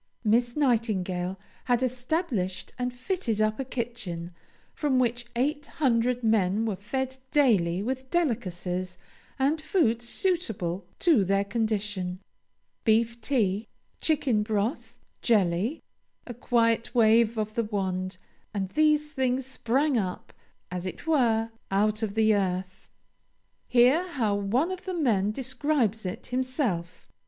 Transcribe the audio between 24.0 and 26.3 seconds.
how one of the men describes it